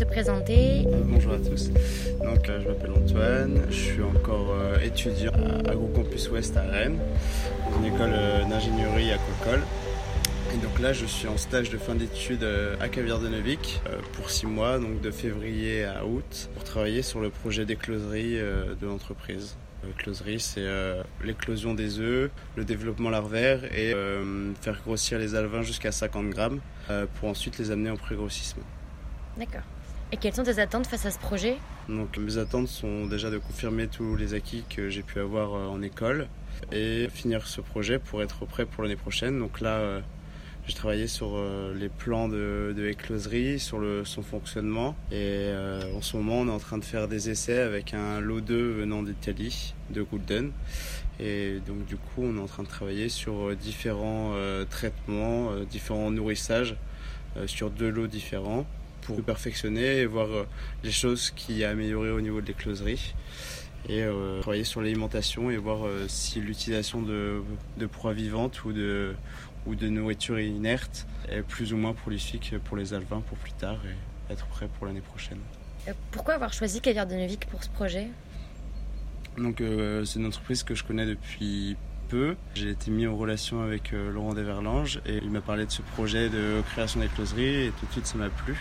présenter. 0.00 0.86
bonjour 1.04 1.32
à 1.34 1.38
tous. 1.38 1.70
Donc, 2.22 2.46
je 2.46 2.68
m'appelle 2.68 2.92
Antoine, 2.92 3.62
je 3.70 3.74
suis 3.74 4.02
encore 4.02 4.54
étudiant 4.82 5.32
à 5.32 5.70
AgroCampus 5.70 6.30
Ouest 6.30 6.56
à 6.56 6.62
Rennes, 6.62 6.98
dans 7.70 7.78
une 7.78 7.94
école 7.94 8.12
d'ingénierie 8.48 9.12
à 9.12 9.18
Cocol. 9.18 9.60
Et 10.54 10.58
donc 10.58 10.78
là, 10.80 10.92
je 10.92 11.06
suis 11.06 11.28
en 11.28 11.36
stage 11.36 11.70
de 11.70 11.78
fin 11.78 11.94
d'études 11.94 12.46
à 12.80 12.88
Caviar 12.88 13.20
de 13.20 13.28
pour 14.12 14.30
six 14.30 14.46
mois, 14.46 14.78
donc 14.78 15.00
de 15.00 15.10
février 15.10 15.84
à 15.84 16.04
août, 16.04 16.50
pour 16.54 16.64
travailler 16.64 17.02
sur 17.02 17.20
le 17.20 17.30
projet 17.30 17.64
d'écloserie 17.64 18.36
de 18.36 18.86
l'entreprise. 18.86 19.56
L'écloserie, 19.84 20.38
c'est 20.38 20.60
euh, 20.60 21.02
l'éclosion 21.24 21.74
des 21.74 21.98
œufs, 21.98 22.30
le 22.56 22.64
développement 22.64 23.10
larvaire 23.10 23.64
et 23.76 23.92
euh, 23.92 24.52
faire 24.60 24.80
grossir 24.80 25.18
les 25.18 25.34
alevins 25.34 25.62
jusqu'à 25.62 25.90
50 25.90 26.30
grammes 26.30 26.60
euh, 26.90 27.06
pour 27.18 27.28
ensuite 27.28 27.58
les 27.58 27.70
amener 27.70 27.90
en 27.90 27.96
pré-grossissement. 27.96 28.62
D'accord. 29.36 29.62
Et 30.12 30.18
quelles 30.18 30.34
sont 30.34 30.44
tes 30.44 30.58
attentes 30.58 30.86
face 30.86 31.06
à 31.06 31.10
ce 31.10 31.18
projet? 31.18 31.56
Donc 31.88 32.18
mes 32.18 32.36
attentes 32.36 32.68
sont 32.68 33.06
déjà 33.06 33.30
de 33.30 33.38
confirmer 33.38 33.88
tous 33.88 34.14
les 34.14 34.34
acquis 34.34 34.62
que 34.68 34.90
j'ai 34.90 35.02
pu 35.02 35.18
avoir 35.18 35.54
en 35.54 35.80
école 35.80 36.28
et 36.70 37.08
finir 37.08 37.46
ce 37.46 37.62
projet 37.62 37.98
pour 37.98 38.22
être 38.22 38.44
prêt 38.44 38.66
pour 38.66 38.82
l'année 38.82 38.96
prochaine. 38.96 39.38
Donc 39.38 39.60
là, 39.60 40.02
j'ai 40.66 40.74
travaillé 40.74 41.08
sur 41.08 41.32
euh, 41.34 41.74
les 41.74 41.88
plans 41.88 42.28
de, 42.28 42.74
écloserie, 42.88 43.58
sur 43.58 43.80
son 44.04 44.22
fonctionnement. 44.22 44.94
Et 45.10 45.16
euh, 45.16 45.82
en 45.96 46.02
ce 46.02 46.16
moment, 46.16 46.40
on 46.40 46.46
est 46.46 46.52
en 46.52 46.60
train 46.60 46.78
de 46.78 46.84
faire 46.84 47.08
des 47.08 47.30
essais 47.30 47.58
avec 47.58 47.94
un 47.94 48.20
lot 48.20 48.40
2 48.40 48.72
venant 48.72 49.02
d'Italie, 49.02 49.74
de 49.90 50.02
Golden. 50.02 50.52
Et 51.18 51.58
donc, 51.66 51.84
du 51.86 51.96
coup, 51.96 52.22
on 52.22 52.36
est 52.36 52.40
en 52.40 52.46
train 52.46 52.62
de 52.62 52.68
travailler 52.68 53.08
sur 53.08 53.48
euh, 53.48 53.56
différents 53.56 54.34
traitements, 54.70 55.50
différents 55.68 56.10
nourrissages 56.10 56.76
sur 57.46 57.70
deux 57.70 57.88
lots 57.88 58.06
différents 58.06 58.66
pour 59.02 59.22
perfectionner 59.22 59.98
et 59.98 60.06
voir 60.06 60.28
les 60.82 60.90
choses 60.90 61.30
qui 61.30 61.64
a 61.64 61.70
amélioré 61.70 62.10
au 62.10 62.20
niveau 62.20 62.40
de 62.40 62.46
l'écloserie 62.46 63.14
et 63.88 64.04
travailler 64.40 64.64
sur 64.64 64.80
l'alimentation 64.80 65.50
et 65.50 65.56
voir 65.56 65.88
si 66.08 66.40
l'utilisation 66.40 67.02
de, 67.02 67.42
de 67.78 67.86
proies 67.86 68.12
vivantes 68.12 68.64
ou 68.64 68.72
de, 68.72 69.14
ou 69.66 69.74
de 69.74 69.88
nourriture 69.88 70.38
inerte 70.38 71.06
est 71.28 71.42
plus 71.42 71.72
ou 71.72 71.76
moins 71.76 71.92
prolifique 71.92 72.54
pour 72.64 72.76
les 72.76 72.94
alvins 72.94 73.20
pour 73.20 73.38
plus 73.38 73.52
tard 73.52 73.80
et 73.84 74.32
être 74.32 74.46
prêt 74.46 74.68
pour 74.78 74.86
l'année 74.86 75.00
prochaine. 75.00 75.38
Euh, 75.88 75.92
pourquoi 76.10 76.34
avoir 76.34 76.52
choisi 76.52 76.80
Caviar 76.80 77.06
de 77.06 77.14
Neuvik 77.14 77.46
pour 77.46 77.62
ce 77.62 77.68
projet? 77.68 78.08
Donc 79.36 79.60
euh, 79.60 80.04
c'est 80.04 80.18
une 80.18 80.26
entreprise 80.26 80.62
que 80.62 80.74
je 80.74 80.84
connais 80.84 81.06
depuis 81.06 81.76
J'ai 82.54 82.70
été 82.70 82.90
mis 82.90 83.06
en 83.06 83.16
relation 83.16 83.62
avec 83.62 83.92
euh, 83.92 84.12
Laurent 84.12 84.34
Desverlanges 84.34 85.00
et 85.06 85.16
il 85.16 85.30
m'a 85.30 85.40
parlé 85.40 85.64
de 85.64 85.70
ce 85.70 85.80
projet 85.80 86.28
de 86.28 86.60
création 86.72 87.00
d'écloserie 87.00 87.66
et 87.66 87.72
tout 87.80 87.86
de 87.86 87.92
suite 87.92 88.06
ça 88.06 88.18
m'a 88.18 88.28
plu. 88.28 88.56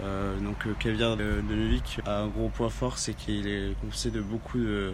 donc 0.00 0.78
Caviar 0.78 1.16
de, 1.16 1.40
de 1.48 1.54
Neuvik 1.54 2.00
a 2.04 2.20
un 2.20 2.28
gros 2.28 2.50
point 2.50 2.68
fort, 2.68 2.98
c'est 2.98 3.14
qu'il 3.14 3.48
est 3.48 3.74
composé 3.80 4.10
de 4.10 4.20
beaucoup 4.20 4.58
de 4.58 4.92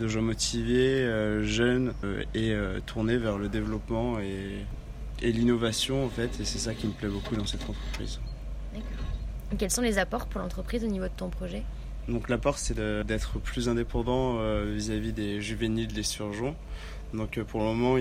de 0.00 0.08
gens 0.08 0.22
motivés, 0.22 1.04
euh, 1.04 1.44
jeunes 1.44 1.92
euh, 2.04 2.24
et 2.34 2.52
euh, 2.52 2.80
tournés 2.80 3.18
vers 3.18 3.38
le 3.38 3.48
développement 3.48 4.18
et, 4.18 4.64
l'innovation 5.22 6.02
en 6.04 6.08
fait. 6.08 6.40
Et 6.40 6.46
c'est 6.46 6.58
ça 6.58 6.74
qui 6.74 6.86
me 6.86 6.92
plaît 6.92 7.08
beaucoup 7.08 7.36
dans 7.36 7.44
cette 7.44 7.68
entreprise. 7.68 8.20
D'accord. 8.72 9.58
Quels 9.58 9.70
sont 9.70 9.82
les 9.82 9.98
apports 9.98 10.26
pour 10.26 10.40
l'entreprise 10.40 10.82
au 10.82 10.86
niveau 10.86 11.04
de 11.04 11.12
ton 11.14 11.28
projet? 11.28 11.62
Donc 12.08 12.28
l'apport, 12.28 12.58
c'est 12.58 12.78
d'être 13.04 13.38
plus 13.38 13.68
indépendant 13.68 14.38
vis-à-vis 14.64 15.12
des 15.12 15.40
juvéniles, 15.40 15.92
des 15.92 16.02
surgeons. 16.02 16.56
Donc 17.12 17.40
pour 17.42 17.60
le 17.60 17.66
moment, 17.66 17.96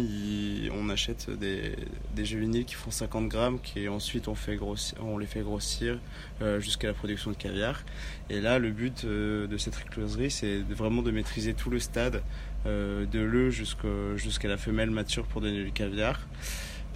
on 0.71 0.89
achète 0.89 1.31
des, 1.31 1.75
des, 2.15 2.25
juvéniles 2.25 2.65
qui 2.65 2.75
font 2.75 2.91
50 2.91 3.27
grammes, 3.27 3.59
qui 3.59 3.87
ensuite 3.87 4.27
on, 4.27 4.35
fait 4.35 4.55
grossir, 4.55 4.97
on 5.01 5.17
les 5.17 5.25
fait 5.25 5.41
grossir 5.41 5.97
euh, 6.41 6.59
jusqu'à 6.59 6.87
la 6.87 6.93
production 6.93 7.31
de 7.31 7.35
caviar. 7.35 7.83
Et 8.29 8.39
là, 8.39 8.59
le 8.59 8.69
but 8.69 9.03
euh, 9.05 9.47
de 9.47 9.57
cette 9.57 9.79
écloserie, 9.81 10.29
c'est 10.29 10.59
vraiment 10.59 11.01
de 11.01 11.09
maîtriser 11.09 11.55
tout 11.55 11.71
le 11.71 11.79
stade 11.79 12.21
euh, 12.67 13.05
de 13.07 13.19
l'œuf 13.19 13.51
jusqu'à 13.51 14.47
la 14.47 14.57
femelle 14.57 14.91
mature 14.91 15.25
pour 15.25 15.41
donner 15.41 15.63
du 15.63 15.71
caviar. 15.71 16.19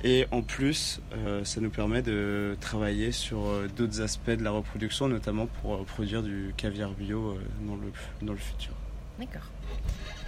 Et 0.04 0.28
en 0.32 0.42
plus, 0.42 1.00
ça 1.44 1.62
nous 1.62 1.70
permet 1.70 2.02
de 2.02 2.58
travailler 2.60 3.12
sur 3.14 3.40
d'autres 3.76 4.02
aspects 4.02 4.32
de 4.32 4.44
la 4.44 4.52
reproduction, 4.52 5.08
notamment 5.08 5.48
pour 5.62 5.86
produire 5.86 6.22
du 6.22 6.54
caviar 6.58 6.92
bio 6.92 7.38
dans, 7.62 7.76
le, 7.76 7.92
dans 8.22 8.34
le 8.34 8.40
futur. 8.40 8.74
D'accord. 9.18 9.50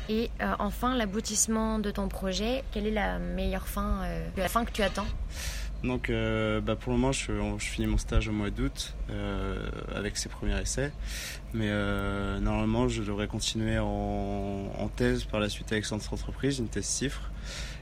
Et 0.08 0.30
euh, 0.41 0.53
enfin, 0.59 0.96
l'aboutissement 0.96 1.80
de 1.80 1.90
ton 1.91 2.08
projet, 2.08 2.64
quelle 2.72 2.85
est 2.85 2.91
la 2.91 3.18
meilleure 3.18 3.68
fin, 3.68 4.03
euh, 4.03 4.28
la 4.38 4.47
fin 4.47 4.64
que 4.64 4.72
tu 4.72 4.84
attends? 4.84 5.08
Donc 5.85 6.09
euh, 6.09 6.62
bah 6.62 6.75
pour 6.75 6.91
le 6.91 6.97
moment 6.97 7.12
je, 7.12 7.31
finis 7.59 7.88
mon 7.88 7.97
stage 7.97 8.28
au 8.28 8.31
mois 8.31 8.50
d'août 8.50 8.96
avec 9.94 10.18
ces 10.18 10.29
premiers 10.29 10.59
essais. 10.59 10.91
Mais 11.53 11.69
normalement 12.41 12.88
je 12.88 13.01
devrais 13.03 13.28
continuer 13.28 13.78
en, 13.79 14.90
thèse 14.96 15.23
par 15.25 15.40
la 15.40 15.50
suite 15.50 15.72
avec 15.72 15.85
cette 15.85 16.13
entreprise, 16.13 16.59
une 16.59 16.68
thèse 16.68 16.85
cifre. 16.85 17.31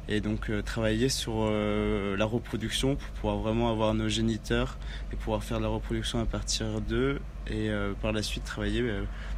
Et 0.09 0.19
donc 0.19 0.51
travailler 0.65 1.09
sur 1.09 1.49
la 1.49 2.25
reproduction 2.25 2.95
pour 2.95 3.09
pouvoir 3.09 3.37
vraiment 3.37 3.69
avoir 3.71 3.93
nos 3.93 4.09
géniteurs 4.09 4.77
et 5.11 5.15
pouvoir 5.15 5.43
faire 5.43 5.57
de 5.57 5.63
la 5.63 5.69
reproduction 5.69 6.19
à 6.19 6.25
partir 6.25 6.81
d'eux. 6.81 7.19
Et 7.47 7.69
par 8.01 8.11
la 8.11 8.21
suite 8.21 8.43
travailler 8.43 8.83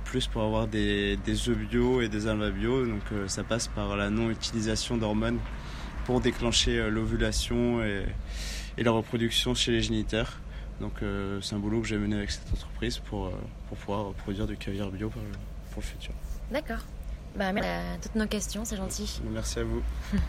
plus 0.06 0.28
pour 0.28 0.44
avoir 0.44 0.68
des, 0.68 1.18
œufs 1.50 1.58
bio 1.58 2.02
et 2.02 2.08
des 2.08 2.28
alvins 2.28 2.52
bio. 2.52 2.86
Donc 2.86 3.02
euh, 3.12 3.28
ça 3.28 3.44
passe 3.44 3.68
par 3.68 3.98
la 3.98 4.10
non-utilisation 4.10 4.96
d'hormones 4.96 5.40
pour 6.06 6.22
déclencher 6.22 6.80
euh, 6.80 6.90
l'ovulation 6.90 7.84
et, 7.84 8.06
et, 8.78 8.84
la 8.84 8.92
reproduction 8.92 9.54
chez 9.54 9.72
les 9.72 9.82
géniteurs. 9.82 10.40
Donc 10.80 11.02
euh, 11.02 11.40
c'est 11.42 11.56
un 11.56 11.60
boulot 11.60 11.82
que 11.82 11.88
j'ai 11.88 11.98
mené 11.98 12.16
avec 12.18 12.32
cette 12.32 12.52
entreprise 12.54 13.00
pour, 13.00 13.32
pour 13.70 13.78
pouvoir 13.78 14.14
produire 14.14 14.48
du 14.48 14.58
caviar 14.58 14.90
bio 14.90 15.10
pour, 15.10 15.22
pour 15.72 15.82
le 15.82 15.88
futur. 15.88 16.14
D'accord. 16.52 16.86
Bah, 17.36 17.52
merci 17.52 17.70
à 17.70 17.98
toutes 18.02 18.16
nos 18.16 18.28
questions, 18.28 18.64
c'est 18.64 18.78
gentil. 18.78 19.22
Merci 19.32 19.60
à 19.60 19.64
vous. 19.64 19.84